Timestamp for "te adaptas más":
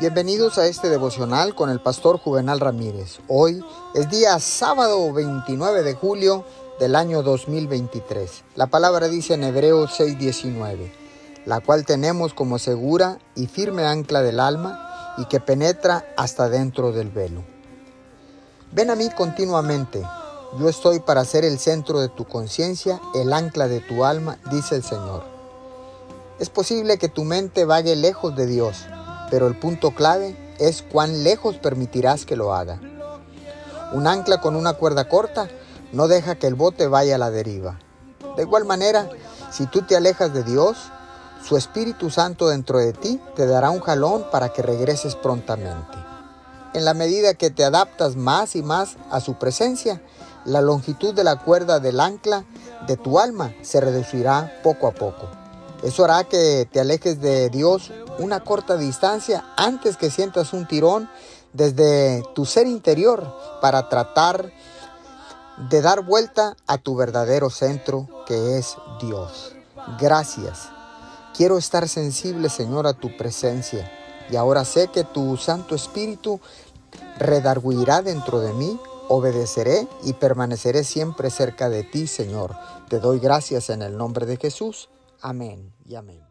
47.50-48.54